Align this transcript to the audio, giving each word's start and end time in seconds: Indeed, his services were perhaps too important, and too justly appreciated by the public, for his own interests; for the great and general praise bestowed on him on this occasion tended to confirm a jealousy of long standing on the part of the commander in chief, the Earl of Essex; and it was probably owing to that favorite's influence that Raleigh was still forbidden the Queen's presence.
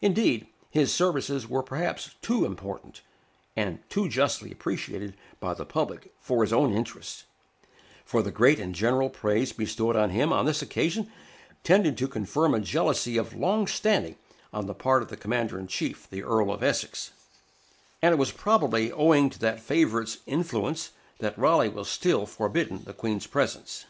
Indeed, 0.00 0.46
his 0.70 0.90
services 0.90 1.46
were 1.46 1.62
perhaps 1.62 2.14
too 2.22 2.46
important, 2.46 3.02
and 3.54 3.80
too 3.90 4.08
justly 4.08 4.50
appreciated 4.50 5.18
by 5.38 5.52
the 5.52 5.66
public, 5.66 6.14
for 6.18 6.40
his 6.42 6.50
own 6.50 6.72
interests; 6.72 7.24
for 8.02 8.22
the 8.22 8.30
great 8.30 8.58
and 8.58 8.74
general 8.74 9.10
praise 9.10 9.52
bestowed 9.52 9.96
on 9.96 10.08
him 10.08 10.32
on 10.32 10.46
this 10.46 10.62
occasion 10.62 11.12
tended 11.62 11.98
to 11.98 12.08
confirm 12.08 12.54
a 12.54 12.60
jealousy 12.60 13.18
of 13.18 13.34
long 13.36 13.66
standing 13.66 14.16
on 14.50 14.64
the 14.64 14.72
part 14.72 15.02
of 15.02 15.08
the 15.10 15.16
commander 15.18 15.58
in 15.58 15.66
chief, 15.66 16.08
the 16.08 16.22
Earl 16.22 16.50
of 16.50 16.62
Essex; 16.62 17.10
and 18.00 18.14
it 18.14 18.18
was 18.18 18.32
probably 18.32 18.90
owing 18.90 19.28
to 19.28 19.38
that 19.40 19.60
favorite's 19.60 20.20
influence 20.24 20.92
that 21.18 21.36
Raleigh 21.36 21.68
was 21.68 21.90
still 21.90 22.24
forbidden 22.24 22.84
the 22.84 22.94
Queen's 22.94 23.26
presence. 23.26 23.84